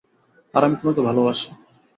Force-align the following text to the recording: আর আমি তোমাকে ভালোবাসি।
আর 0.53 0.61
আমি 0.63 0.75
তোমাকে 0.81 1.01
ভালোবাসি। 1.07 1.49